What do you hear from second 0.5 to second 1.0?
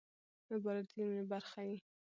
عبارت د